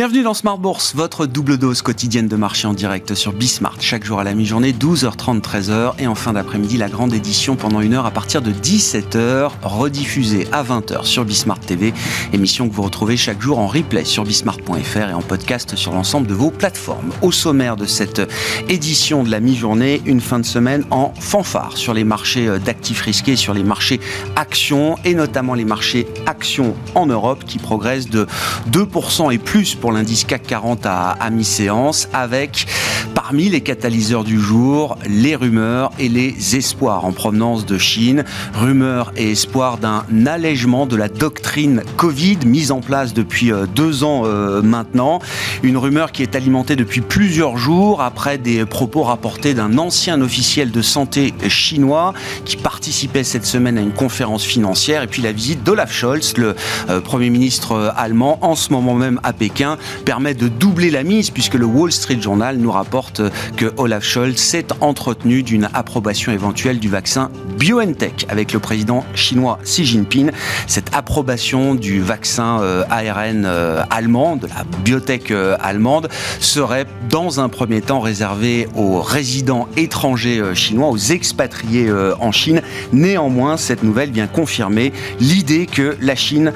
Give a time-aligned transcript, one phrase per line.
[0.00, 3.76] Bienvenue dans Smart Bourse, votre double dose quotidienne de marché en direct sur Bismart.
[3.80, 5.92] Chaque jour à la mi-journée, 12h30, 13h.
[5.98, 10.48] Et en fin d'après-midi, la grande édition pendant une heure à partir de 17h, rediffusée
[10.52, 11.92] à 20h sur Bismart TV.
[12.32, 16.26] Émission que vous retrouvez chaque jour en replay sur bismart.fr et en podcast sur l'ensemble
[16.26, 17.10] de vos plateformes.
[17.20, 18.22] Au sommaire de cette
[18.70, 23.36] édition de la mi-journée, une fin de semaine en fanfare sur les marchés d'actifs risqués,
[23.36, 24.00] sur les marchés
[24.34, 28.26] actions et notamment les marchés actions en Europe qui progressent de
[28.70, 32.66] 2% et plus pour l'indice CAC 40 à, mi-séance, avec
[33.14, 38.24] parmi les catalyseurs du jour les rumeurs et les espoirs en provenance de Chine.
[38.54, 44.04] Rumeurs et espoirs d'un allègement de la doctrine Covid mise en place depuis euh, deux
[44.04, 45.20] ans euh, maintenant.
[45.62, 50.70] Une rumeur qui est alimentée depuis plusieurs jours après des propos rapportés d'un ancien officiel
[50.70, 55.62] de santé chinois qui participait cette semaine à une conférence financière et puis la visite
[55.62, 56.54] d'Olaf Scholz, le
[56.88, 59.69] euh, Premier ministre allemand, en ce moment même à Pékin
[60.04, 63.22] permet de doubler la mise puisque le Wall Street Journal nous rapporte
[63.56, 69.58] que Olaf Scholz s'est entretenu d'une approbation éventuelle du vaccin BioNTech avec le président chinois
[69.64, 70.30] Xi Jinping.
[70.66, 76.08] Cette approbation du vaccin euh, ARN euh, allemand, de la biotech euh, allemande,
[76.40, 82.62] serait dans un premier temps réservée aux résidents étrangers chinois, aux expatriés en Chine.
[82.92, 86.52] Néanmoins, cette nouvelle vient confirmer l'idée que la Chine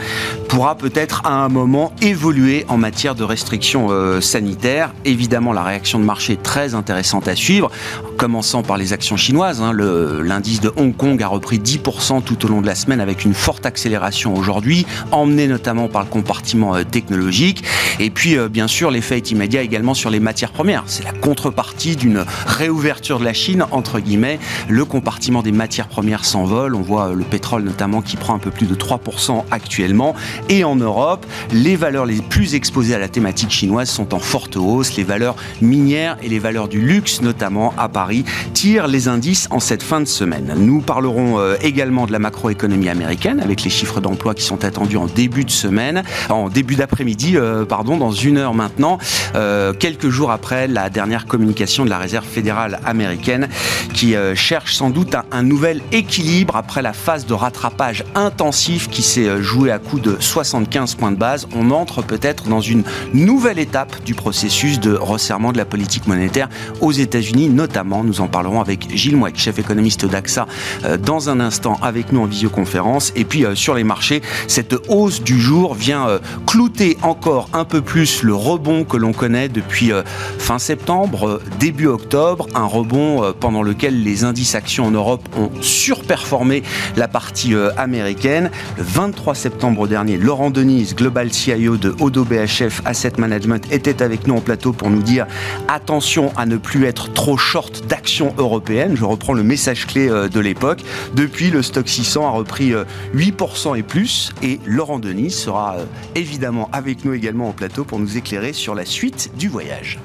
[0.49, 4.95] pourra peut-être à un moment évoluer en matière de restrictions euh, sanitaires.
[5.05, 7.71] Évidemment, la réaction de marché est très intéressante à suivre,
[8.17, 9.61] commençant par les actions chinoises.
[9.61, 9.73] Hein.
[9.75, 13.35] L'indice de Hong Kong a repris 10% tout au long de la semaine avec une
[13.35, 17.65] forte accélération aujourd'hui, emmenée notamment par le compartiment euh, technologique.
[18.01, 20.85] Et puis, euh, bien sûr, l'effet est immédiat également sur les matières premières.
[20.87, 24.39] C'est la contrepartie d'une réouverture de la Chine, entre guillemets.
[24.69, 26.75] Le compartiment des matières premières s'envole.
[26.75, 30.15] On voit le pétrole notamment qui prend un peu plus de 3% actuellement.
[30.49, 34.57] Et en Europe, les valeurs les plus exposées à la thématique chinoise sont en forte
[34.57, 34.97] hausse.
[34.97, 38.04] Les valeurs minières et les valeurs du luxe, notamment à Paris,
[38.53, 40.55] tirent les indices en cette fin de semaine.
[40.57, 44.97] Nous parlerons euh, également de la macroéconomie américaine avec les chiffres d'emploi qui sont attendus
[44.97, 48.99] en début de semaine, en début d'après-midi, euh, pardon, dans une heure maintenant,
[49.35, 53.49] euh, quelques jours après la dernière communication de la Réserve fédérale américaine
[53.93, 59.03] qui cherche sans doute un, un nouvel équilibre après la phase de rattrapage intensif qui
[59.03, 61.47] s'est jouée à coup de 75 points de base.
[61.55, 62.83] On entre peut-être dans une
[63.13, 66.49] nouvelle étape du processus de resserrement de la politique monétaire
[66.81, 67.94] aux États-Unis, notamment.
[68.03, 70.47] Nous en parlerons avec Gilles Mouek, chef économiste d'AXA,
[70.85, 73.13] euh, dans un instant avec nous en visioconférence.
[73.15, 77.65] Et puis euh, sur les marchés, cette hausse du jour vient euh, clouter encore un
[77.65, 79.93] peu plus le rebond que l'on connaît depuis
[80.39, 86.63] fin septembre, début octobre, un rebond pendant lequel les indices actions en Europe ont surperformé
[86.97, 88.51] la partie américaine.
[88.77, 94.27] Le 23 septembre dernier, Laurent Denise, Global CIO de Odo BHF, Asset Management était avec
[94.27, 95.27] nous en plateau pour nous dire
[95.69, 98.97] attention à ne plus être trop short d'actions européennes.
[98.97, 100.83] Je reprends le message clé euh, de l'époque.
[101.15, 102.73] Depuis, le stock 600 a repris
[103.15, 105.85] 8% euh, et plus et Laurent Denis sera euh,
[106.15, 109.99] évidemment avec nous également en plateau pour nous éclairer sur la suite du voyage.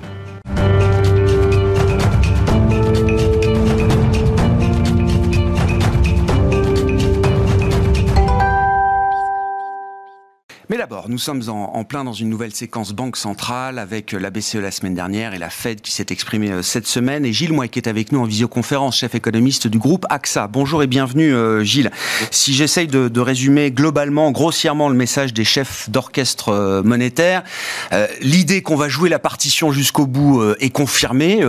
[10.90, 14.72] D'abord, nous sommes en, plein dans une nouvelle séquence banque centrale avec la BCE la
[14.72, 17.26] semaine dernière et la Fed qui s'est exprimée euh, cette semaine.
[17.26, 20.48] Et Gilles Moy qui est avec nous en visioconférence, chef économiste du groupe AXA.
[20.48, 21.92] Bonjour et bienvenue euh, Gilles.
[22.32, 27.44] Si j'essaye de, résumer globalement, grossièrement le message des chefs d'orchestre euh, monétaire,
[28.22, 31.42] l'idée qu'on va jouer la partition jusqu'au bout est confirmée,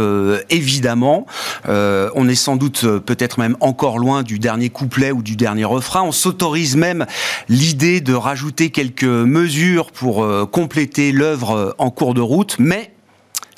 [0.50, 1.27] évidemment.
[1.67, 6.03] on est sans doute peut-être même encore loin du dernier couplet ou du dernier refrain.
[6.03, 7.06] On s'autorise même
[7.49, 12.93] l'idée de rajouter quelques mesures pour euh, compléter l'œuvre euh, en cours de route, mais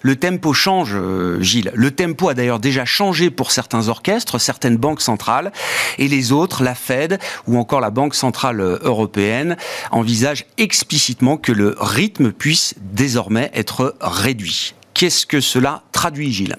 [0.02, 1.70] le tempo change, euh, Gilles.
[1.74, 5.52] Le tempo a d'ailleurs déjà changé pour certains orchestres, certaines banques centrales,
[5.98, 9.56] et les autres, la Fed ou encore la Banque centrale européenne,
[9.90, 14.74] envisagent explicitement que le rythme puisse désormais être réduit.
[14.94, 16.56] Qu'est-ce que cela traduit, Gilles?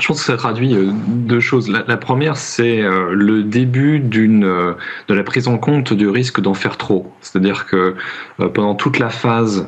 [0.00, 1.68] Je pense que ça traduit euh, deux choses.
[1.68, 4.74] La, première, c'est euh, le début euh,
[5.08, 7.12] de la prise en compte du risque d'en faire trop.
[7.20, 7.94] C'est-à-dire que
[8.54, 9.66] pendant toute la phase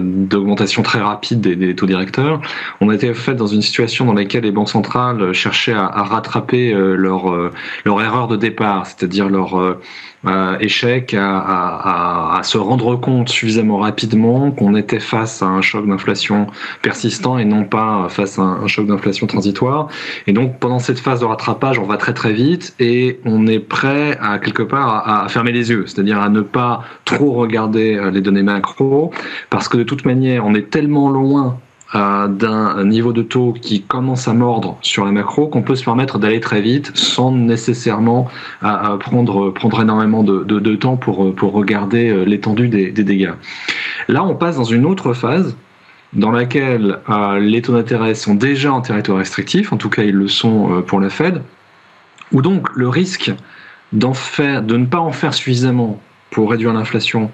[0.00, 2.40] d'augmentation très rapide des, taux directeurs,
[2.80, 6.72] on a été fait dans une situation dans laquelle les banques centrales cherchaient à, rattraper
[6.72, 7.50] leur
[7.84, 9.78] erreur de départ, c'est-à-dire leur
[10.60, 16.46] échec à, se rendre compte suffisamment rapidement qu'on était face à un choc d'inflation
[16.82, 19.55] persistant et non pas face à un, choc d'inflation transitoire.
[20.26, 23.58] Et donc pendant cette phase de rattrapage, on va très très vite et on est
[23.58, 28.10] prêt à quelque part à, fermer les yeux, c'est-à-dire à ne pas trop regarder euh,
[28.10, 29.10] les données macro,
[29.50, 31.58] parce que de toute manière, on est tellement loin
[31.94, 35.84] euh, d'un niveau de taux qui commence à mordre sur la macro qu'on peut se
[35.84, 38.28] permettre d'aller très vite sans nécessairement
[38.64, 43.34] euh, prendre, énormément de, temps pour, regarder l'étendue des, dégâts.
[44.08, 45.56] Là, on passe dans une autre phase
[46.12, 47.00] dans laquelle
[47.40, 51.00] les taux d'intérêt sont déjà en territoire restrictif, en tout cas ils le sont pour
[51.00, 51.42] la Fed,
[52.32, 53.32] où donc le risque
[54.14, 56.00] faire, de ne pas en faire suffisamment
[56.30, 57.30] pour réduire l'inflation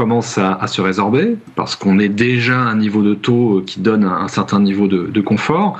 [0.00, 3.80] commence à, se résorber parce qu'on est déjà à un niveau de taux euh, qui
[3.80, 5.78] donne un, certain niveau de, confort.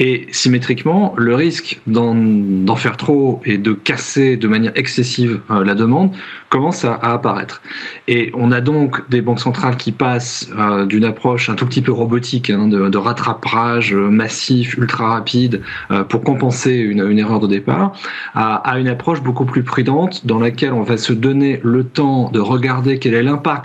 [0.00, 5.76] Et symétriquement, le risque d'en faire trop et de casser de manière excessive euh, la
[5.76, 6.10] demande
[6.48, 7.62] commence à, apparaître.
[8.08, 11.80] Et on a donc des banques centrales qui passent euh, d'une approche un tout petit
[11.80, 15.62] peu robotique, hein, de, rattrapage massif, ultra rapide,
[16.08, 17.92] pour compenser une, erreur de départ,
[18.34, 22.30] à, à une approche beaucoup plus prudente dans laquelle on va se donner le temps
[22.32, 23.59] de regarder quel est l'impact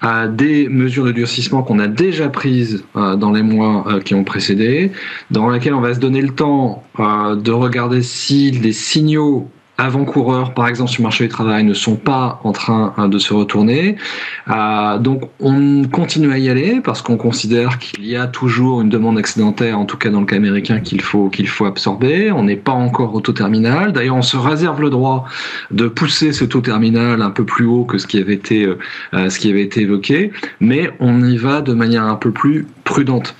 [0.00, 4.14] à des mesures de durcissement qu'on a déjà prises euh, dans les mois euh, qui
[4.14, 4.92] ont précédé,
[5.30, 10.54] dans laquelle on va se donner le temps euh, de regarder si les signaux avant-coureurs,
[10.54, 13.34] par exemple, sur le marché du travail, ne sont pas en train hein, de se
[13.34, 13.96] retourner.
[14.48, 18.88] Euh, donc, on continue à y aller parce qu'on considère qu'il y a toujours une
[18.88, 22.30] demande excédentaire, en tout cas dans le cas américain, qu'il faut qu'il faut absorber.
[22.30, 23.92] On n'est pas encore au taux terminal.
[23.92, 25.24] D'ailleurs, on se réserve le droit
[25.72, 28.64] de pousser ce taux terminal un peu plus haut que ce qui avait été
[29.14, 30.30] euh, ce qui avait été évoqué,
[30.60, 33.34] mais on y va de manière un peu plus prudente.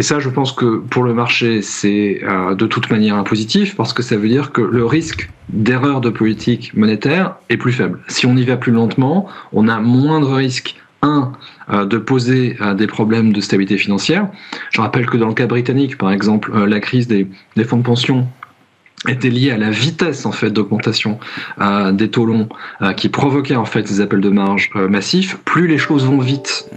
[0.00, 3.76] Et ça, je pense que pour le marché, c'est euh, de toute manière un positif
[3.76, 8.00] parce que ça veut dire que le risque d'erreur de politique monétaire est plus faible.
[8.08, 11.32] Si on y va plus lentement, on a moindre risque un,
[11.68, 14.28] euh, de poser euh, des problèmes de stabilité financière.
[14.70, 17.28] Je rappelle que dans le cas britannique, par exemple, la crise des
[17.64, 18.26] fonds de pension
[19.08, 21.18] était lié à la vitesse en fait d'augmentation
[21.60, 22.48] euh, des taux longs
[22.82, 25.38] euh, qui provoquait en fait des appels de marge euh, massifs.
[25.46, 26.68] Plus les choses vont vite,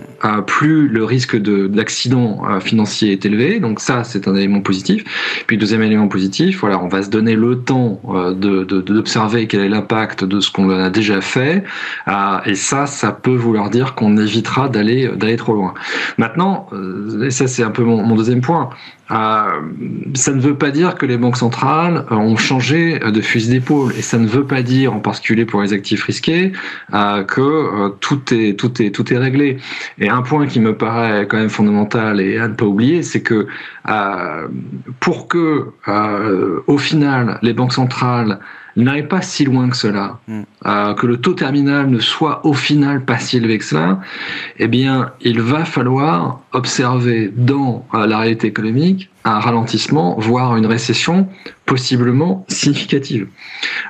[0.48, 3.60] plus le risque de d'accident financier est élevé.
[3.60, 5.04] Donc ça, c'est un élément positif.
[5.48, 9.62] Puis deuxième élément positif, voilà, on va se donner le temps de d'observer de, quel
[9.62, 11.64] est l'impact de ce qu'on a déjà fait.
[12.46, 15.74] et ça, ça peut vouloir dire qu'on évitera d'aller d'aller trop loin.
[16.18, 16.68] Maintenant,
[17.22, 18.70] et ça c'est un peu mon, deuxième point.
[19.10, 24.02] Ça ne veut pas dire que les banques centrales ont changé de fusil d'épaule et
[24.02, 26.52] ça ne veut pas dire, en particulier pour les actifs risqués,
[26.94, 29.58] euh, que tout est tout est tout est réglé.
[30.00, 33.22] Et un point qui me paraît quand même fondamental et à ne pas oublier, c'est
[33.22, 33.48] que
[35.00, 35.68] pour que
[36.68, 38.40] au final les banques centrales
[38.76, 40.42] n'aille pas si loin que cela, mm.
[40.66, 44.00] euh, que le taux terminal ne soit au final pas si élevé que cela,
[44.60, 50.66] eh bien, il va falloir observer dans euh, la réalité économique un ralentissement, voire une
[50.66, 51.30] récession
[51.66, 53.28] possiblement significative.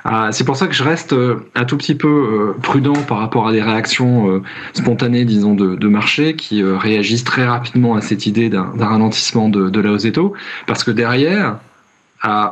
[0.06, 1.12] Euh, c'est pour ça que je reste
[1.56, 4.42] un tout petit peu prudent par rapport à des réactions
[4.74, 9.80] spontanées, disons, de, marché qui réagissent très rapidement à cette idée d'un ralentissement de, de
[9.80, 10.34] la hausse des taux,
[10.68, 11.56] parce que derrière,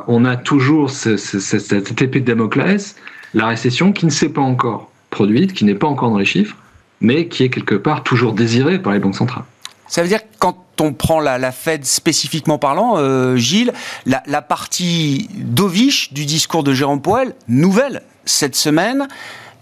[0.07, 2.95] on a toujours cette épée de Damoclès,
[3.33, 6.55] la récession qui ne s'est pas encore produite, qui n'est pas encore dans les chiffres,
[7.01, 9.43] mais qui est quelque part toujours désirée par les banques centrales.
[9.87, 13.73] Ça veut dire que quand on prend la, Fed spécifiquement parlant, euh, Gilles,
[14.05, 19.07] la, partie dovish du discours de Jérôme Powell, nouvelle cette semaine,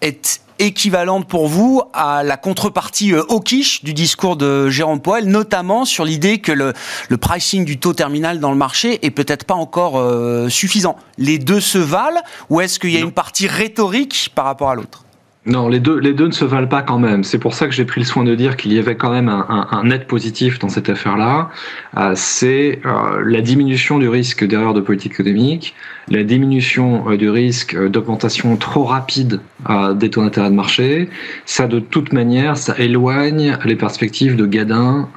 [0.01, 5.85] est équivalente pour vous à la contrepartie euh, hawkish du discours de Jérôme Powell, notamment
[5.85, 6.73] sur l'idée que le,
[7.17, 10.95] pricing du taux terminal dans le marché est peut-être pas encore euh, suffisant.
[11.17, 14.75] Les deux se valent ou est-ce qu'il y a une partie rhétorique par rapport à
[14.75, 15.03] l'autre?
[15.47, 17.23] Non, les deux, ne se valent pas quand même.
[17.23, 19.27] C'est pour ça que j'ai pris le soin de dire qu'il y avait quand même
[19.27, 21.49] un, net positif dans cette affaire-là.
[21.97, 22.79] Euh, c'est
[23.25, 25.73] la diminution du risque d'erreur de politique économique,
[26.11, 31.09] la diminution euh, du risque euh, d'augmentation trop rapide euh, des taux d'intérêt de marché,
[31.45, 35.07] ça de toute manière, ça éloigne les perspectives de Gadin,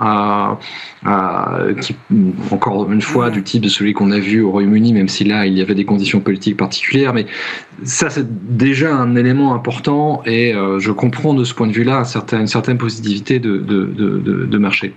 [2.51, 5.47] encore une fois, du type de celui qu'on a vu au Royaume-Uni, même si là,
[5.47, 7.15] il y avait des conditions politiques particulières,
[7.83, 12.47] ça, c'est déjà un élément important et je comprends de ce point de vue-là une
[12.47, 14.95] certaine positivité de, marché.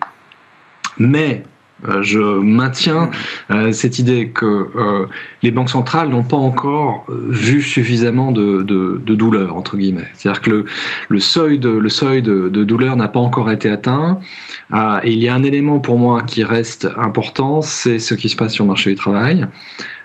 [1.00, 1.44] Mais
[1.88, 3.12] euh, je maintiens
[3.52, 5.06] euh, cette idée que euh,
[5.44, 8.64] les banques centrales n'ont pas encore vu suffisamment de,
[9.06, 10.08] douleur entre guillemets.
[10.16, 10.66] C'est-à-dire que
[11.10, 14.20] le, seuil de douleur n'a pas encore été atteint.
[15.04, 18.36] et il y a un élément pour moi qui reste important, c'est ce qui se
[18.36, 19.46] passe sur le marché du travail.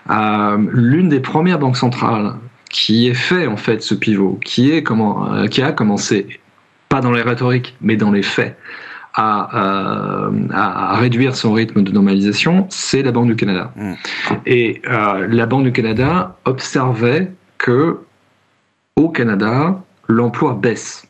[0.09, 2.35] L'une des premières banques centrales
[2.73, 6.41] qui ait fait en fait ce pivot, qui, est comment, qui a commencé,
[6.89, 8.57] pas dans les rhétoriques, mais dans les faits,
[9.13, 13.71] à, à, réduire son rythme de normalisation, c'est la Banque du Canada.
[13.75, 13.93] Mmh.
[14.47, 17.99] Et la Banque du Canada observait que
[18.95, 21.07] au Canada, l'emploi baisse.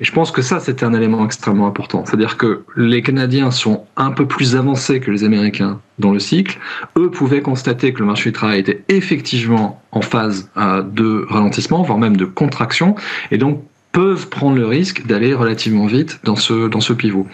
[0.00, 2.04] Et je pense que ça, c'était un élément extrêmement important.
[2.04, 6.58] C'est-à-dire que les Canadiens sont un peu plus avancés que les Américains dans le cycle.
[6.96, 11.82] Eux pouvaient constater que le marché du travail était effectivement en phase euh, de ralentissement,
[11.82, 12.94] voire même de contraction,
[13.30, 13.62] et donc
[13.92, 17.26] peuvent prendre le risque d'aller relativement vite dans ce, dans ce pivot.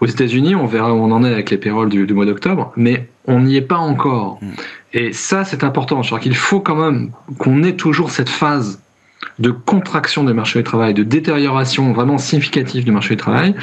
[0.00, 2.72] Aux États-Unis, on verra où on en est avec les payrolls du, du mois d'octobre,
[2.76, 4.38] mais on n'y est pas encore.
[4.40, 4.48] Mm.
[4.94, 6.02] Et ça, c'est important.
[6.02, 8.80] Je qu'il faut quand même qu'on ait toujours cette phase
[9.38, 13.54] de contraction du marché du travail, de détérioration vraiment significative du marché du travail,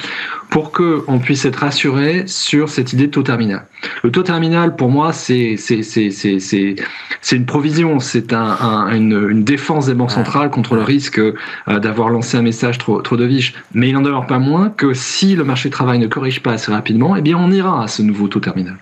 [0.49, 3.65] pour qu'on puisse être assuré sur cette idée de taux terminal.
[4.03, 5.55] Le taux terminal, pour moi, c'est
[7.31, 11.33] une provision, c'est un, une, une, défense des banques centrales contre le risque euh,
[11.67, 13.53] d'avoir lancé un message trop, trop dovish.
[13.73, 16.53] Mais il n'en demeure pas moins que si le marché du travail ne corrige pas
[16.53, 18.75] assez rapidement, eh bien on ira à ce nouveau taux terminal.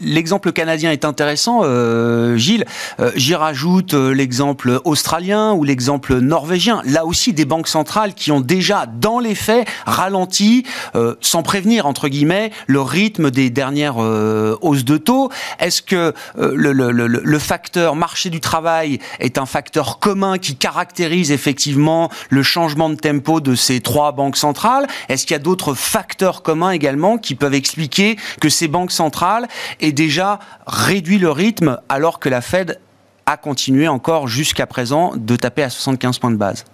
[0.00, 2.64] L'exemple canadien est intéressant, euh, Gilles.
[3.00, 6.82] Euh, j'y rajoute l'exemple australien ou l'exemple norvégien.
[6.84, 10.64] Là aussi, des banques centrales qui ont déjà, dans les faits, ralenti
[10.94, 15.30] euh, sans prévenir entre guillemets le rythme des dernières euh, hausses de taux.
[15.58, 20.56] Est-ce que euh, le, le, le, facteur marché du travail est un facteur commun qui
[20.56, 24.86] caractérise effectivement le changement de tempo de ces trois banques centrales?
[25.08, 29.48] Est-ce qu'il y a d'autres facteurs communs également qui peuvent expliquer que ces banques centrales
[29.80, 32.80] aient déjà réduit le rythme alors que la Fed
[33.26, 36.64] a continué encore jusqu'à présent de taper à 75 points de base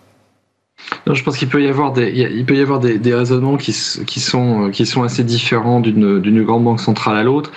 [1.06, 4.70] non, je pense qu'il peut y avoir des, raisonnements qui, sont,
[5.02, 7.50] assez différents d'une grande banque centrale à l'autre.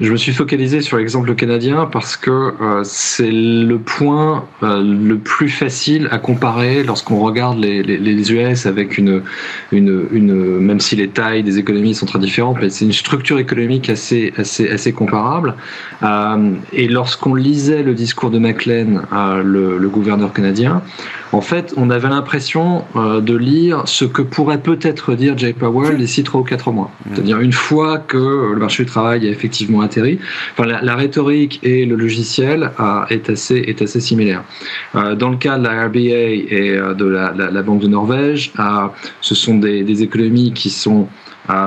[0.00, 5.18] Je me suis focalisé sur l'exemple canadien parce que euh, c'est le point euh, le
[5.18, 9.22] plus facile à comparer lorsqu'on regarde les, les, les, US avec une,
[9.72, 14.32] même si les tailles des économies sont très différentes, mais c'est une structure économique assez,
[14.94, 15.54] comparable.
[16.02, 19.02] Euh, et lorsqu'on lisait le discours de Maclean,
[19.42, 20.82] le, le gouverneur canadien,
[21.32, 25.96] en fait, on avait l'impression euh, de lire ce que pourrait peut-être dire Jay Powell
[25.96, 26.90] d'ici trois ou quatre mois.
[27.10, 30.18] C'est-à-dire une fois que le marché du travail a effectivement atterri,
[30.52, 34.44] enfin, la, rhétorique et le logiciel euh, est, assez, est assez similaire.
[34.94, 38.52] Euh, dans le cas de la RBA et de la, Banque de Norvège,
[39.20, 41.08] ce sont des, des économies qui sont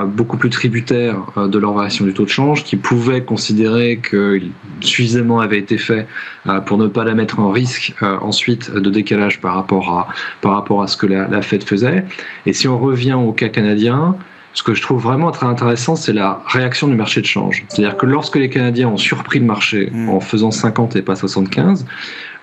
[0.06, 4.40] beaucoup plus tributaires euh, de leur variation du taux de change, qui pouvaient considérer que
[4.80, 6.06] suffisamment avait été fait
[6.46, 10.08] euh, pour ne pas la mettre en risque euh, ensuite de décalage par rapport à,
[10.40, 12.04] par rapport à ce que la, la Fed faisait.
[12.46, 14.16] Et si on revient au cas canadien,
[14.54, 17.64] ce que je trouve vraiment très intéressant, c'est la réaction du marché de change.
[17.68, 20.08] C'est-à-dire que lorsque les Canadiens ont surpris le marché mm.
[20.08, 21.84] en faisant 50 et pas 75,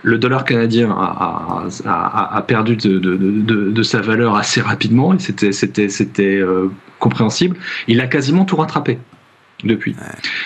[0.04, 5.14] le dollar canadien a, a, a perdu de, de, de, de, sa valeur assez rapidement
[5.14, 6.70] et c'était c'était c'était euh,
[7.04, 7.58] compréhensible.
[7.88, 8.98] Il a quasiment tout rattrapé
[9.64, 9.96] depuis.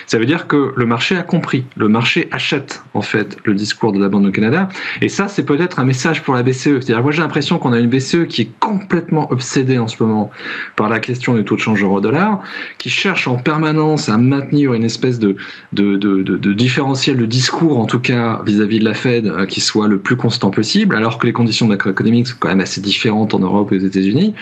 [0.06, 3.92] Ça veut dire que le marché a compris, le marché achète en fait le discours
[3.92, 4.68] de la Banque du Canada,
[5.00, 6.80] et ça c'est peut-être un message pour la BCE.
[6.80, 10.30] C'est-à-dire moi j'ai l'impression qu'on a une BCE qui est complètement obsédée en ce moment
[10.76, 12.40] par la question du taux de change euro-dollar,
[12.78, 15.36] qui cherche en permanence à maintenir une espèce de,
[15.72, 19.60] de, de, de, différentiel de discours, en tout cas vis-à-vis de la Fed, euh, qui
[19.60, 23.34] soit le plus constant possible, alors que les conditions macroéconomiques sont quand même assez différentes
[23.34, 24.34] en Europe et aux États-Unis.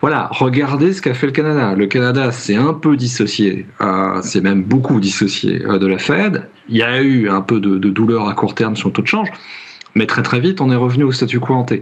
[0.00, 1.74] Voilà, regardez ce qu'a fait le Canada.
[1.74, 3.66] Le Canada s'est un peu dissocié.
[3.80, 6.48] Euh, c'est même beaucoup dissocié euh, de la Fed.
[6.68, 9.06] Il y a eu un peu de, douleur à court terme sur le taux de
[9.06, 9.28] change,
[9.94, 11.72] mais très très vite, on est revenu au statu quo ante.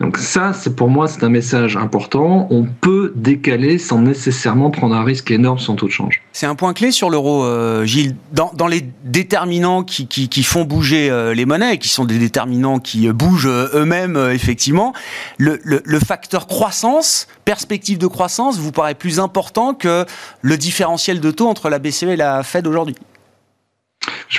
[0.00, 2.48] Donc ça, c'est pour moi, c'est un message important.
[2.50, 6.22] On peut décaler sans nécessairement prendre un risque énorme le taux de change.
[6.32, 8.16] C'est un point clé sur l'euro, euh, Gilles.
[8.32, 13.48] Dans, les déterminants qui, font bouger euh, les monnaies, qui sont des déterminants qui bougent
[13.48, 14.92] eux-mêmes, effectivement,
[15.38, 15.58] le,
[16.04, 20.04] facteur croissance, perspective de croissance, vous paraît plus important que
[20.42, 22.96] le différentiel de taux entre la BCE et la Fed aujourd'hui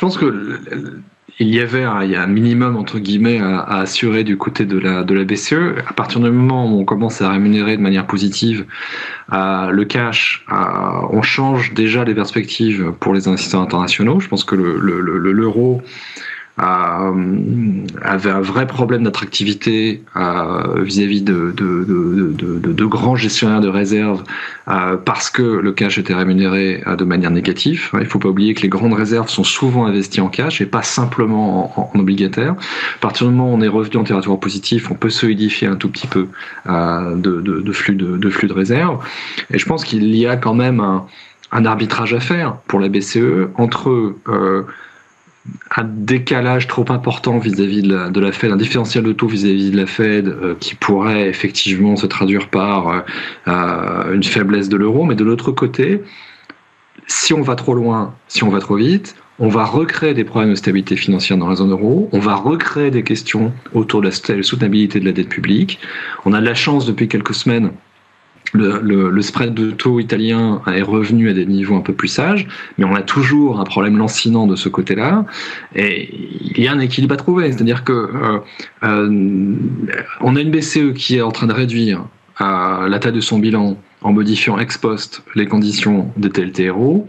[0.01, 0.58] pense que
[1.39, 5.77] il y avait un, minimum entre guillemets à, assurer du côté de la, BCE.
[5.88, 8.65] À partir du moment où on commence à rémunérer de manière positive
[9.31, 10.55] euh, le cash, euh,
[11.10, 14.20] on change déjà les perspectives pour les investisseurs internationaux.
[14.20, 15.81] Je pense que l'euro le, le,
[16.61, 24.23] avait un vrai problème d'attractivité euh, vis-à-vis de, de, grands gestionnaires de réserves
[24.67, 27.89] euh, parce que le cash était rémunéré de manière négative.
[27.93, 30.67] Il ne faut pas oublier que les grandes réserves sont souvent investies en cash et
[30.67, 32.53] pas simplement en, obligataire.
[32.53, 35.75] À partir du moment où on est revenu en territoire positif, on peut solidifier un
[35.75, 36.27] tout petit peu
[36.67, 39.03] de, flux de, flux de réserves.
[39.51, 40.79] Et je pense qu'il y a quand même
[41.51, 44.13] un arbitrage à faire pour la BCE entre
[45.75, 49.88] un décalage trop important vis-à-vis de, la, Fed, un différentiel de taux vis-à-vis de la
[49.88, 53.00] Fed euh, qui pourrait effectivement se traduire par euh,
[53.48, 55.03] euh, une faiblesse de l'euro.
[55.03, 56.03] Mais de l'autre côté,
[57.07, 60.51] si on va trop loin, si on va trop vite, on va recréer des problèmes
[60.51, 64.43] de stabilité financière dans la zone euro, on va recréer des questions autour de la
[64.43, 65.79] soutenabilité de la dette publique.
[66.25, 67.71] On a de la chance depuis quelques semaines
[68.53, 72.86] le, spread de taux italien est revenu à des niveaux un peu plus sages, mais
[72.86, 75.25] on a toujours un problème lancinant de ce côté-là,
[75.75, 76.10] et
[76.55, 77.51] il y a un équilibre à trouver.
[77.51, 78.39] C'est-à-dire que euh,
[78.84, 79.55] euh,
[80.22, 82.05] on a une BCE qui est en train de réduire
[82.41, 87.08] euh, la taille de son bilan en modifiant ex post les conditions de TLTRO,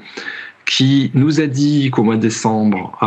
[0.72, 2.98] qui nous a dit qu'au mois de décembre,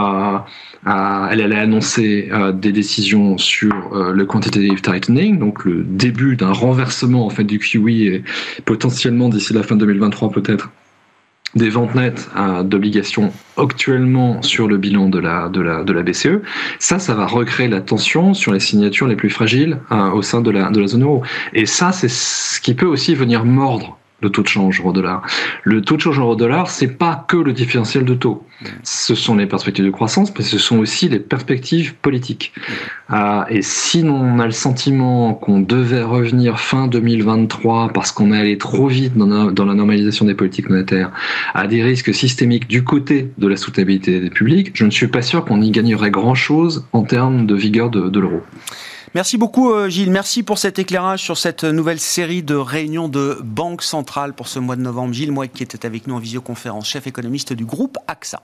[0.85, 6.51] elle allait annoncer euh, des décisions sur euh, le quantitative tightening, donc le début d'un
[6.51, 8.23] renversement en fait du QE et
[8.65, 10.69] potentiellement d'ici la fin 2023 peut-être
[11.55, 15.49] des ventes nettes euh, d'obligations actuellement sur le bilan de la,
[16.03, 16.41] BCE,
[16.77, 19.79] ça, ça va recréer la tension sur les signatures les plus fragiles
[20.13, 21.23] au sein de la zone euro.
[21.53, 25.21] Et ça, c'est ce qui peut aussi venir mordre le taux de change euro-dollar.
[25.63, 28.45] Le taux de change euro-dollar, c'est pas que le différentiel de taux.
[28.83, 32.53] Ce sont les perspectives de croissance, mais ce sont aussi les perspectives politiques.
[33.11, 38.39] Euh, et si on a le sentiment qu'on devait revenir fin 2023 parce qu'on est
[38.39, 41.11] allé trop vite dans, la normalisation des politiques monétaires
[41.53, 45.21] à des risques systémiques du côté de la soutenabilité des publics, je ne suis pas
[45.21, 48.41] sûr qu'on y gagnerait grand-chose en termes de vigueur de l'euro.
[49.15, 53.39] Merci beaucoup euh, Gilles, merci pour cet éclairage sur cette nouvelle série de réunions de
[53.41, 55.13] Banque Centrale pour ce mois de novembre.
[55.13, 58.41] Gilles moi qui était avec nous en visioconférence, chef économiste du groupe AXA.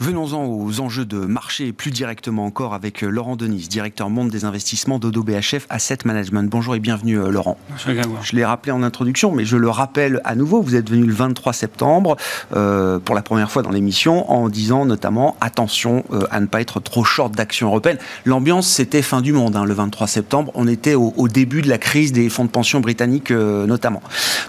[0.00, 4.44] Venons-en aux enjeux de marché plus directement encore avec euh, Laurent Denis, directeur monde des
[4.44, 6.48] investissements d'Odo BHF Asset Management.
[6.48, 7.58] Bonjour et bienvenue euh, Laurent.
[7.76, 11.12] Je l'ai rappelé en introduction, mais je le rappelle à nouveau, vous êtes venu le
[11.12, 12.16] 23 septembre
[12.54, 16.78] euh, pour la première fois dans l'émission en disant notamment attention à ne pas être
[16.78, 17.98] trop short d'actions européennes.
[18.24, 21.78] L'ambiance c'était fin du monde hein, le 23 septembre, on était au, début de la
[21.78, 24.02] crise des fonds de pension britanniques notamment.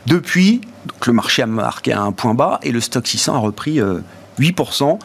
[0.05, 0.61] Depuis,
[1.07, 3.79] le marché a marqué un point bas et le stock 600 a repris
[4.39, 4.99] 8%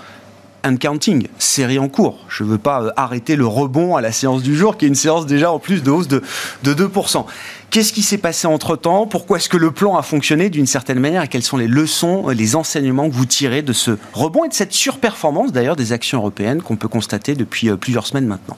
[0.64, 2.18] and counting, série en cours.
[2.29, 4.88] Je ne veux pas euh, arrêter le rebond à la séance du jour, qui est
[4.88, 6.22] une séance déjà en plus de hausse de,
[6.62, 7.24] de 2%.
[7.70, 9.07] Qu'est-ce qui s'est passé entre-temps?
[9.07, 11.22] Pourquoi est-ce que le plan a fonctionné d'une certaine manière?
[11.22, 14.48] Et quelles sont les leçons, euh, les enseignements que vous tirez de ce rebond et
[14.48, 18.57] de cette surperformance d'ailleurs des actions européennes qu'on peut constater depuis euh, plusieurs semaines maintenant?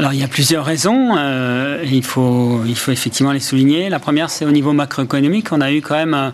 [0.00, 3.88] Alors il y a plusieurs raisons, euh, il, faut, il faut effectivement les souligner.
[3.88, 6.32] La première, c'est au niveau macroéconomique, on a eu quand même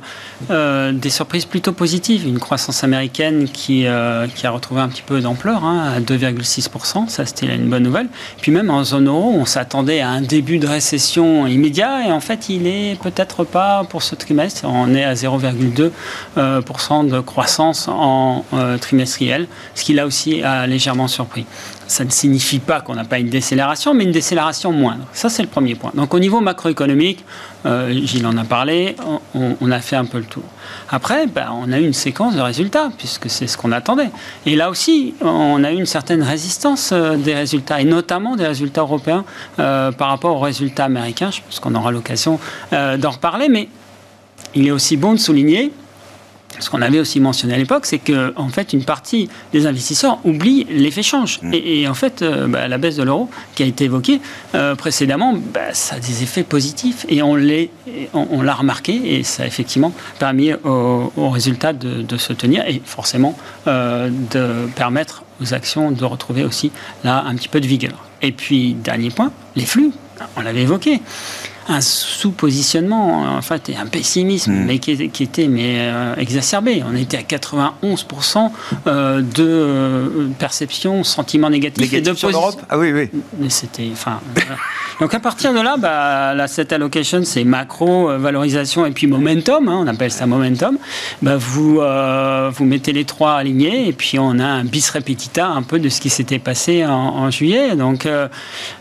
[0.51, 2.29] euh, des surprises plutôt positives.
[2.29, 7.09] Une croissance américaine qui, euh, qui a retrouvé un petit peu d'ampleur, hein, à 2,6%,
[7.09, 8.09] ça c'était une bonne nouvelle.
[8.43, 12.21] Puis même en zone euro, on s'attendait à un début de récession immédiat, et en
[12.21, 18.45] fait il est peut-être pas pour ce trimestre, on est à 0,2% de croissance en
[18.79, 21.47] trimestriel, ce qui là aussi a légèrement surpris
[21.87, 23.29] ça ne signifie pas qu'on n'a pas une
[23.95, 25.05] mais une décélération moindre.
[25.13, 25.93] Ça, c'est le premier point.
[25.95, 27.25] Donc au niveau macroéconomique,
[27.67, 28.97] euh, Gilles en a parlé,
[29.35, 30.43] on, a fait un peu le tour.
[30.91, 34.11] Après, ben, on a eu une séquence de résultats, puisque c'est ce qu'on attendait.
[34.47, 38.47] Et là aussi, on a eu une certaine résistance euh, des résultats, et notamment des
[38.47, 39.25] résultats européens
[39.59, 41.31] euh, par rapport aux résultats américains.
[41.31, 42.39] Je pense qu'on aura l'occasion
[42.73, 43.69] d'en reparler, mais
[44.55, 45.73] il est aussi bon de souligner
[46.61, 50.19] ce qu'on avait aussi mentionné à l'époque, c'est que en fait une partie des investisseurs
[50.25, 51.41] oublie l'effet change.
[51.43, 51.55] Mm.
[51.55, 54.21] Et, en fait, euh, bah, la baisse de l'euro qui a été évoquée
[54.55, 57.65] euh, précédemment, bah, ça a des effets positifs et on l'a
[58.13, 63.37] on, remarqué et ça a effectivement permis aux, résultats de, se tenir et forcément
[63.67, 66.71] euh, de permettre aux actions de retrouver aussi
[67.03, 68.05] là un petit peu de vigueur.
[68.23, 69.91] Et puis dernier point, les flux,
[70.37, 71.01] on l'avait évoqué
[71.69, 74.65] un sous-positionnement, en fait, et un pessimisme, hmm.
[74.67, 76.83] mais qui, était mais, euh, exacerbé.
[76.87, 78.51] On était à 91%
[78.87, 82.61] euh, de euh, perception, sentiment négatif, et de sur l'Europe?
[82.69, 83.11] Ah oui, oui.
[83.49, 84.21] C'était, enfin,
[85.01, 89.69] Donc à partir de là, bah, la set allocation, c'est macro, valorisation et puis momentum.
[89.69, 90.79] Hein, on appelle ça momentum.
[91.23, 91.81] Bah, vous
[92.51, 95.89] vous mettez les trois alignés et puis on a un bis repetita un peu de
[95.89, 97.75] ce qui s'était passé en, en, juillet.
[97.75, 98.07] Donc,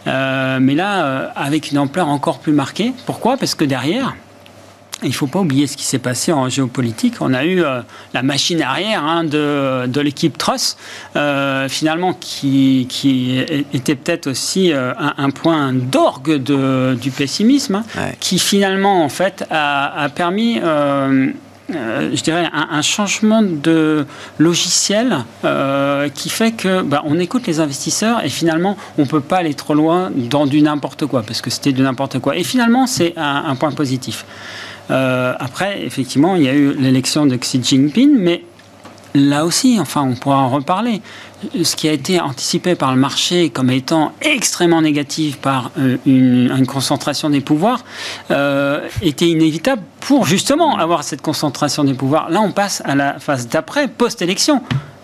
[0.05, 2.72] mais là, avec une ampleur encore plus marquée
[3.05, 3.37] pourquoi?
[3.37, 4.15] Parce que derrière,
[5.03, 7.15] il ne faut pas oublier ce qui s'est passé en géopolitique.
[7.19, 7.81] On a eu euh,
[8.13, 10.77] la machine arrière hein, de, l'équipe Truss,
[11.15, 12.87] euh, finalement, qui,
[13.73, 20.09] était peut-être aussi euh, un, point d'orgue du pessimisme, hein, qui finalement, en fait, a,
[20.15, 20.59] permis
[21.71, 24.05] euh, je dirais, un, changement de
[24.37, 29.37] logiciel euh, qui fait que bah, on écoute les investisseurs et finalement, on peut pas
[29.37, 32.35] aller trop loin dans du n'importe quoi, parce que c'était du n'importe quoi.
[32.35, 34.25] Et finalement, c'est un, point positif.
[34.91, 38.43] Euh, après, effectivement, il y a eu l'élection de Xi Jinping, mais
[39.13, 41.01] là aussi, enfin, on pourra en reparler.
[41.63, 46.65] Ce qui a été anticipé par le marché comme étant extrêmement négatif par euh, une,
[46.65, 47.83] concentration des pouvoirs
[48.31, 52.29] euh, était inévitable pour justement avoir cette concentration des pouvoirs.
[52.29, 54.61] Là, on passe à la phase d'après, post-élection.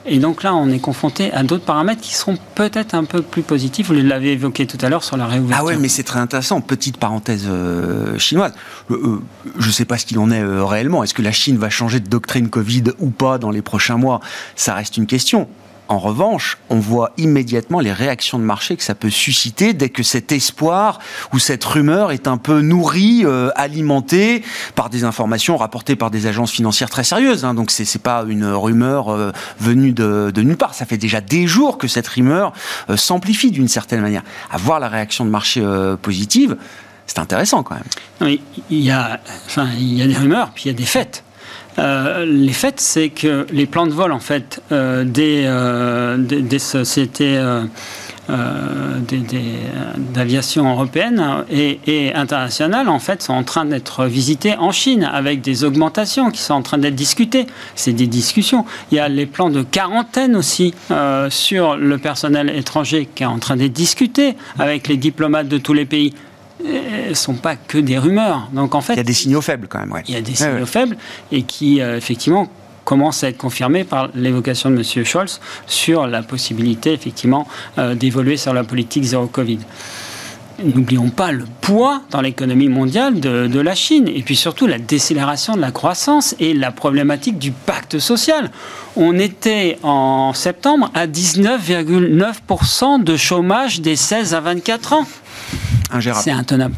[0.09, 3.43] Et donc là, on est confronté à d'autres paramètres qui seront peut-être un peu plus
[3.43, 3.87] positifs.
[3.87, 5.63] Vous l'avez évoqué tout à l'heure sur la réouverture.
[5.63, 6.61] Ah ouais, mais c'est très intéressant.
[6.61, 8.53] Petite parenthèse euh, chinoise.
[8.89, 9.21] Euh, euh,
[9.59, 11.03] je ne sais pas ce qu'il en est réellement.
[11.03, 14.19] Est-ce que la Chine va changer de doctrine Covid ou pas dans les prochains mois?
[14.55, 15.47] Ça reste une question.
[15.89, 20.03] En revanche, on voit immédiatement les réactions de marché que ça peut susciter dès que
[20.03, 20.99] cet espoir
[21.33, 24.43] ou cette rumeur est un peu nourrie, euh, alimentée
[24.75, 27.43] par des informations rapportées par des agences financières très sérieuses.
[27.43, 27.55] Hein.
[27.55, 30.75] Donc c'est pas une rumeur euh, venue de, nulle part.
[30.75, 32.53] Ça fait déjà des jours que cette rumeur
[32.91, 34.21] euh, s'amplifie d'une certaine manière.
[34.51, 35.65] À voir la réaction de marché
[36.03, 36.55] positive,
[37.07, 38.37] c'est intéressant quand même.
[38.69, 39.19] Il y a,
[39.75, 41.23] il y a des rumeurs, puis il y a des faits.
[41.79, 46.59] Euh, les faits, c'est que les plans de vol en fait euh, des, euh, des,
[46.59, 47.41] sociétés
[50.13, 55.41] d'aviation européenne et, et, internationale en fait sont en train d'être visitées en Chine avec
[55.41, 57.47] des augmentations qui sont en train d'être discutées.
[57.75, 58.65] C'est des discussions.
[58.91, 60.75] Il y a les plans de quarantaine aussi
[61.29, 65.73] sur le personnel étranger qui est en train d'être discuté avec les diplomates de tous
[65.73, 66.13] les pays
[66.63, 68.49] ne sont pas que des rumeurs.
[68.53, 70.03] Donc en fait, il y a des signaux faibles quand même.
[70.07, 70.97] Il y a des signaux faibles
[71.31, 72.49] et qui euh, effectivement
[72.89, 75.05] commencent à être confirmés par l'évocation de M.
[75.05, 79.59] Scholz sur la possibilité effectivement euh, d'évoluer sur la politique zéro Covid.
[80.63, 84.79] N'oublions pas le poids dans l'économie mondiale de, de, la Chine et puis surtout la
[84.79, 88.51] décélération de la croissance et la problématique du pacte social.
[88.97, 95.05] On était en septembre à 19,9% de chômage des 16 à 24 ans.
[96.21, 96.75] C'est intenable.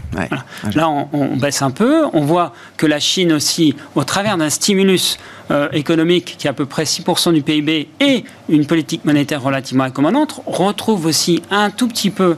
[0.76, 2.06] Là, on, baisse un peu.
[2.14, 5.18] On voit que la Chine aussi, au travers d'un stimulus
[5.50, 9.84] euh, économique qui est à peu près 6% du PIB et une politique monétaire relativement
[9.84, 12.38] accommodante, retrouve aussi un tout petit peu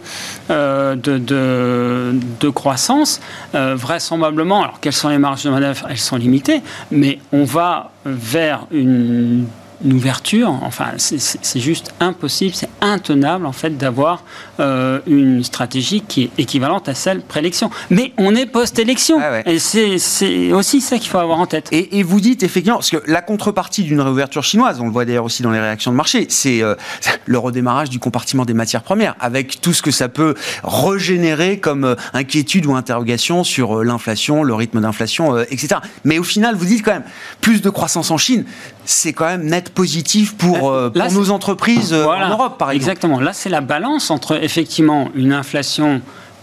[0.50, 3.20] euh, de, de, croissance.
[3.54, 5.86] Euh, vraisemblablement, alors quelles sont les marges de manœuvre?
[5.90, 9.46] Elles sont limitées, mais on va vers une
[9.84, 10.50] une ouverture.
[10.64, 14.24] Enfin, c'est juste impossible, c'est intenable en fait d'avoir
[14.60, 17.72] euh, une stratégie qui est équivalente à celle préélection.
[17.90, 19.18] Mais on est post-élection.
[19.20, 21.70] Ah et c'est aussi ça qu'il faut avoir en tête.
[21.72, 25.26] Et, vous dites effectivement, parce que la contrepartie d'une réouverture chinoise, on le voit d'ailleurs
[25.26, 26.76] aussi dans les réactions de marché, c'est euh,
[27.26, 31.86] le redémarrage du compartiment des matières premières, avec tout ce que ça peut régénérer comme
[31.86, 35.78] euh, inquiétude ou interrogation sur l'inflation, le rythme d'inflation, etc.
[36.04, 37.06] Mais au final, vous dites quand même,
[37.42, 38.46] plus de croissance en Chine,
[38.86, 42.92] c'est quand même net positif pour, pour nos entreprises en Europe, par exemple.
[42.92, 43.20] Exactement.
[43.20, 46.02] Là, c'est la balance entre effectivement une inflation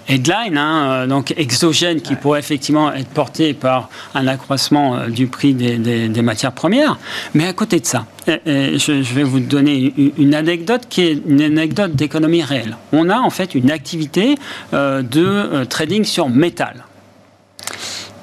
[0.08, 5.54] headline, hein, euh, donc exogène, qui pourrait effectivement être portée par un accroissement du prix
[5.54, 6.98] des, des, matières premières.
[7.34, 11.94] Mais à côté de ça, je, vais vous donner une anecdote qui est une anecdote
[11.94, 12.76] d'économie réelle.
[12.92, 14.34] On a en fait une activité
[14.72, 16.84] de trading sur métal.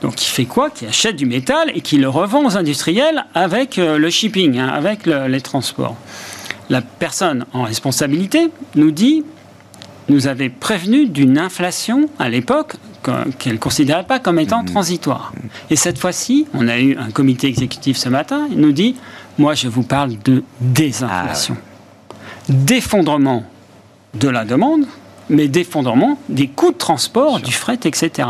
[0.02, 0.70] Donc qui fait quoi?
[0.70, 4.68] Qui achète du métal et qui le revend aux industriels avec euh, le shipping, hein,
[4.68, 5.96] avec les transports.
[6.70, 9.24] La personne en responsabilité nous dit,
[10.10, 12.76] nous avait prévenu d'une inflation à l'époque
[13.39, 14.67] qu'elle ne considérait pas comme étant mmh.
[14.67, 15.34] transitoire.
[15.70, 18.96] Et cette fois-ci, on a eu un comité exécutif ce matin, il nous dit,
[19.38, 21.56] moi je vous parle de désinflation.
[21.60, 22.13] Ah
[22.50, 23.43] D'effondrement
[24.13, 24.86] de la demande,
[25.30, 28.30] mais d'effondrement des coûts de transport, du fret, etc.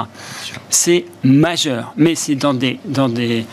[0.70, 3.46] C'est majeur, mais c'est dans des, dans des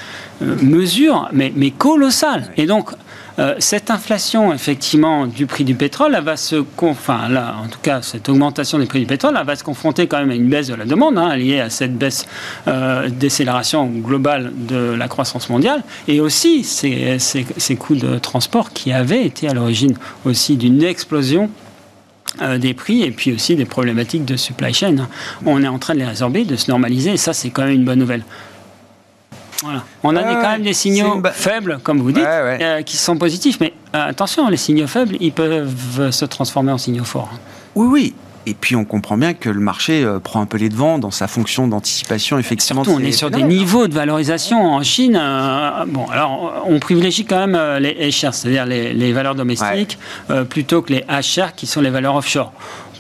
[0.43, 2.51] euh, mesures mais, mais colossales.
[2.57, 2.91] Et donc,
[3.39, 7.81] euh, cette inflation, effectivement, du prix du pétrole, elle va se, enfin, là, en tout
[7.83, 10.49] cas, cette augmentation des prix du pétrole, elle va se confronter quand même à une
[10.49, 12.27] baisse de la demande, hein, liée à cette baisse
[12.69, 17.19] euh, décélération globale de la croissance mondiale, et aussi ces,
[17.77, 21.51] coûts de transport qui avaient été à l'origine aussi d'une explosion
[22.41, 25.09] euh, des prix et puis aussi des problématiques de supply chain.
[25.45, 27.75] On est en train de les résorber, de se normaliser, et ça, c'est quand même
[27.75, 28.23] une bonne nouvelle.
[29.65, 29.85] Voilà.
[30.03, 33.73] On a quand même des signaux faibles, comme vous dites, euh, qui sont positifs, mais
[33.95, 37.33] euh, attention, les signaux faibles, ils peuvent se transformer en signaux forts.
[37.75, 38.15] Oui, oui,
[38.47, 41.11] et puis on comprend bien que le marché euh, prend un peu les devants dans
[41.11, 42.39] sa fonction d'anticipation.
[42.39, 45.19] Effectivement, Surtout, on est sur des niveaux de valorisation en Chine.
[45.21, 49.99] Euh, bon, alors on privilégie quand même euh, les HR, c'est-à-dire les, valeurs domestiques,
[50.51, 52.53] plutôt que les HR qui sont les valeurs offshore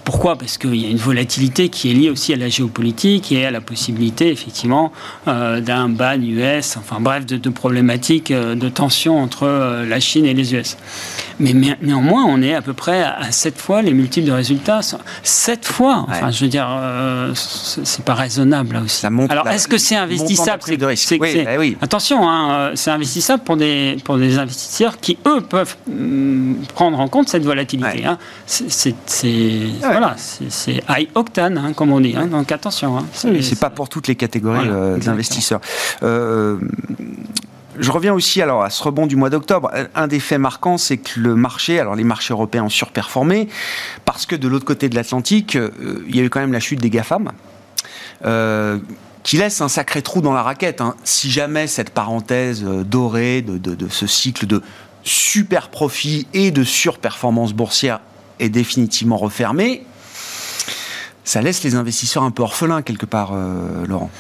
[0.05, 0.37] Pourquoi?
[0.37, 3.51] Parce qu'il y a une volatilité qui est liée aussi à la géopolitique et à
[3.51, 4.93] la possibilité, effectivement,
[5.29, 10.27] euh, d'un ban US, enfin bref, de, problématiques euh, de tension entre euh, la Chine
[10.27, 10.77] et les US.
[11.41, 14.81] Mais, néanmoins, on est à peu près à 7 fois les multiples de résultats.
[15.23, 16.69] 7 fois Enfin, je veux dire,
[17.35, 19.05] c'est pas raisonnable là aussi.
[19.07, 20.63] Alors, est-ce que c'est investissable
[20.97, 21.19] c'est,
[21.55, 26.65] eh oui, Attention, hein, c'est investissable pour des, pour des investisseurs qui, eux, peuvent mm,
[26.75, 28.05] prendre en compte cette volatilité.
[28.05, 28.19] Hein.
[28.47, 28.95] C'est,
[29.99, 32.15] voilà, c'est high octane, hein, comme on dit.
[32.17, 32.99] Hein, donc attention.
[32.99, 35.61] Hein, c'est pas pour toutes les catégories euh, d'investisseurs.
[36.03, 36.59] Euh,
[37.79, 39.71] je reviens aussi alors à ce rebond du mois d'octobre.
[39.95, 43.49] Un des faits marquants, c'est que le marché, alors les marchés européens ont surperformé
[44.05, 45.71] parce que de l'autre côté de l'Atlantique, euh,
[46.09, 47.33] il y a eu quand même la chute des GAFAM.
[49.23, 50.83] qui laisse un sacré trou dans la raquette.
[51.03, 54.63] Si jamais cette parenthèse dorée de, de, ce cycle de
[55.03, 58.01] super profit et de surperformance boursière
[58.49, 59.85] définitivement refermée,
[61.25, 64.11] ça laisse les investisseurs un peu orphelins quelque part, euh, Laurent.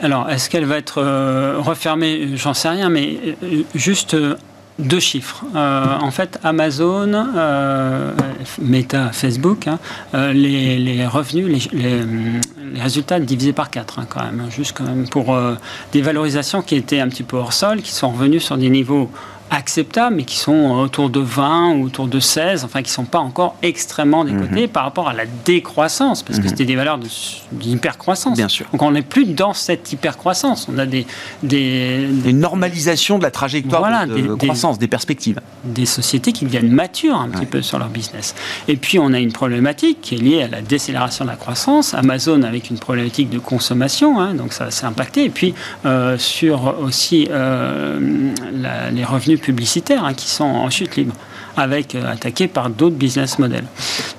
[0.00, 2.36] alors, est-ce qu'elle va être euh, refermée?
[2.36, 4.16] J'en sais rien, mais euh, juste
[4.78, 5.44] deux chiffres.
[5.54, 7.26] en fait, Amazon,
[8.58, 9.78] Meta, Facebook, hein,
[10.32, 15.36] les, revenus, les, résultats divisés par 4 hein, quand même, hein, juste quand même pour
[15.92, 19.10] des valorisations qui étaient un petit peu hors sol, qui sont revenus sur des niveaux
[19.52, 23.04] acceptables, mais qui sont autour de 20 ou autour de 16, enfin qui ne sont
[23.04, 24.68] pas encore extrêmement décotés mhm.
[24.68, 26.48] par rapport à la décroissance, parce que mhm.
[26.48, 26.98] c'était des valeurs
[27.52, 28.36] d'hypercroissance.
[28.36, 28.66] Bien sûr.
[28.72, 30.68] Donc on n'est plus dans cette hypercroissance.
[30.72, 31.06] On a des,
[31.42, 35.38] des, Une normalisation de la trajectoire de, croissance, des, perspectives.
[35.64, 38.34] Des sociétés qui deviennent matures un petit peu sur leur business.
[38.68, 41.92] Et puis on a une problématique qui est liée à la décélération de la croissance.
[41.92, 45.24] Amazon avec une problématique de consommation, hein, donc ça s'est impacté.
[45.24, 48.32] Et puis euh, sur aussi euh,
[48.92, 51.14] les revenus publicitaires hein, qui sont en chute libre,
[51.56, 53.66] avec euh, attaqués par d'autres business models.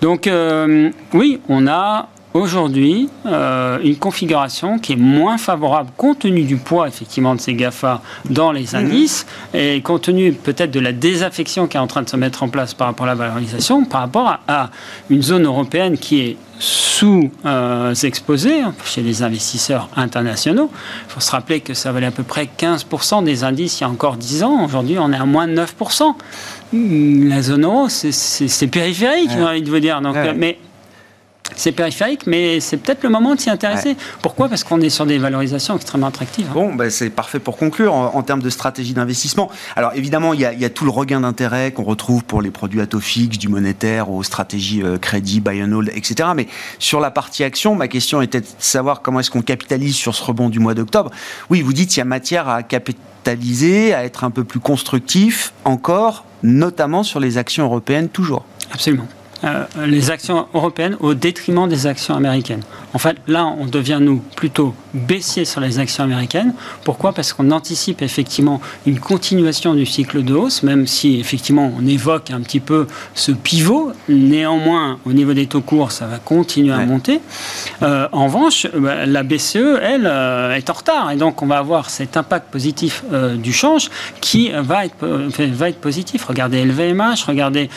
[0.02, 6.44] Donc euh, oui, on a aujourd'hui euh, une configuration qui est moins favorable compte tenu
[6.44, 8.76] du poids effectivement de ces GAFA dans les mmh.
[8.76, 12.44] indices et compte tenu peut-être de la désaffection qui est en train de se mettre
[12.44, 14.70] en place par rapport à la valorisation, par rapport à
[15.10, 20.70] une zone européenne qui est sous-exposés hein, chez les investisseurs internationaux.
[21.08, 23.86] Il faut se rappeler que ça valait à peu près 15% des indices il y
[23.86, 24.64] a encore 10 ans.
[24.64, 26.14] Aujourd'hui, on est à moins de 9%.
[27.28, 30.02] La zone euro, c'est périphérique, j'ai envie de vous dire.
[30.02, 30.58] Donc, Mais
[31.56, 33.96] c'est périphérique, mais c'est peut-être le moment de s'y intéresser.
[34.22, 34.50] Pourquoi?
[34.50, 36.48] Parce qu'on est sur des valorisations extrêmement attractives.
[36.50, 36.54] Hein.
[36.54, 39.50] Bon, ben c'est parfait pour conclure en, termes de stratégie d'investissement.
[39.76, 42.88] Alors évidemment, il y, a, tout le regain d'intérêt qu'on retrouve pour les produits à
[42.88, 46.30] taux fixe, du monétaire, aux stratégies euh, crédit, buy and hold, etc.
[46.36, 46.48] Mais
[46.80, 50.24] sur la partie action, ma question était de savoir comment est-ce qu'on capitalise sur ce
[50.24, 51.12] rebond du mois d'octobre.
[51.50, 55.54] Oui, vous dites qu'il y a matière à capitaliser, à être un peu plus constructif
[55.66, 58.46] encore, notamment sur les actions européennes toujours.
[58.72, 59.08] Absolument.
[59.44, 62.64] Euh, les actions européennes au détriment des actions américaines.
[62.94, 66.54] En fait, là, on devient, nous, plutôt baissier sur les actions américaines.
[66.84, 67.14] Pourquoi?
[67.14, 72.32] Parce qu'on anticipe effectivement une continuation du cycle de hausse, même si effectivement on évoque
[72.32, 73.92] un petit peu ce pivot.
[74.08, 77.20] Néanmoins, au niveau des taux courts, ça va continuer à monter.
[77.82, 81.12] Euh, en revanche, bah, la BCE, elle, euh, est en retard.
[81.12, 83.04] Et donc, on va avoir cet impact positif
[83.36, 83.90] du change
[84.22, 86.26] qui va être, va être positif.
[86.26, 87.70] Regardez LVMH, regardez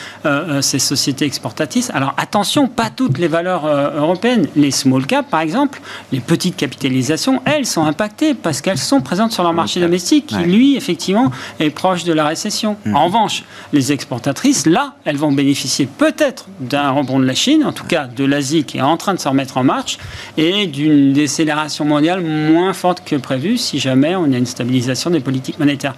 [0.61, 1.57] ces sociétés exportatrices
[1.93, 4.47] alors attention, pas toutes les valeurs euh, européennes.
[4.55, 9.31] Les small caps, par exemple, les petites capitalisations, elles sont impactées parce qu'elles sont présentes
[9.31, 12.77] sur leur marché domestique qui, lui, effectivement, est proche de la récession.
[12.85, 12.95] Mhm.
[12.95, 13.43] En revanche,
[13.73, 18.05] les exportatrices, là, elles vont bénéficier peut-être d'un rebond de la Chine, en tout cas
[18.07, 19.97] de l'Asie qui est en train de se remettre en marche,
[20.37, 25.19] et d'une décélération mondiale moins forte que prévu si jamais on a une stabilisation des
[25.19, 25.95] politiques monétaires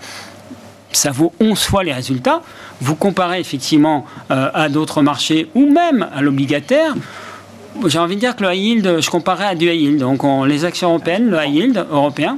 [0.92, 2.42] ça vaut 11 fois les résultats.
[2.82, 6.96] Vous comparez effectivement euh, à d'autres marchés ou même à l'obligataire.
[7.86, 10.00] J'ai envie de dire que le high yield, je comparais à du high yield.
[10.00, 12.38] Donc les actions européennes, le high yield européen,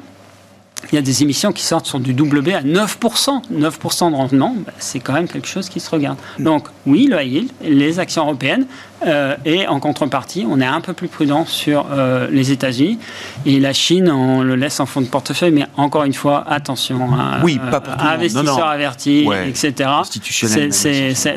[0.91, 3.41] il y a des émissions qui sortent sur du WB à 9%.
[3.53, 6.17] 9% de rendement, bah, c'est quand même quelque chose qui se regarde.
[6.39, 8.65] Donc oui, le high yield, les actions européennes,
[9.05, 12.97] euh, et en contrepartie, on est un peu plus prudent sur euh, les États-Unis.
[13.45, 16.99] Et la Chine, on le laisse en fond de portefeuille, mais encore une fois, attention.
[17.13, 19.89] Hein, oui, pas pour tout Investisseurs avertis, etc.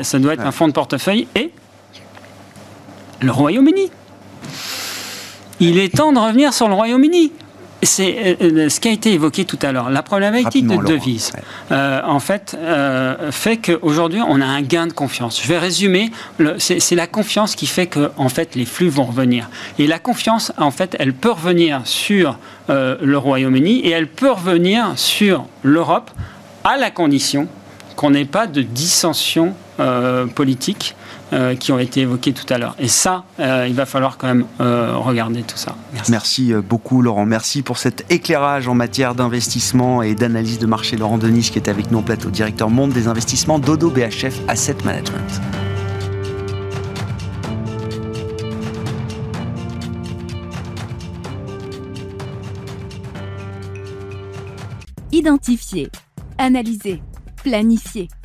[0.01, 1.27] ça doit être un fonds de portefeuille.
[1.35, 1.51] Et
[3.21, 3.91] le Royaume-Uni.
[5.59, 7.31] Il est temps de revenir sur le Royaume-Uni
[7.85, 9.89] c'est euh, euh, ce qui a été évoqué tout à l'heure.
[9.89, 11.31] La problématique de devise,
[11.71, 12.57] euh, en fait,
[13.31, 15.41] fait qu'aujourd'hui, on a un gain de confiance.
[15.41, 16.11] Je vais résumer.
[16.57, 19.49] C'est la confiance qui fait que, en fait, les flux vont revenir.
[19.79, 22.37] Et la confiance, en fait, elle peut revenir sur
[22.69, 26.11] le Royaume-Uni et elle peut revenir sur l'Europe
[26.63, 27.47] à la condition
[27.95, 29.53] qu'on n'ait pas de dissension
[30.35, 30.95] politique
[31.59, 32.75] qui ont été évoqués tout à l'heure.
[32.79, 35.75] Et ça, il va falloir quand même regarder tout ça.
[35.93, 36.11] Merci.
[36.11, 37.25] Merci beaucoup Laurent.
[37.25, 40.97] Merci pour cet éclairage en matière d'investissement et d'analyse de marché.
[40.97, 44.77] Laurent Denis qui est avec nous en plateau, directeur monde des investissements d'Odo BHF Asset
[44.83, 45.41] Management.
[55.11, 55.89] Identifier,
[56.37, 57.01] analyser,
[57.41, 58.09] planifier,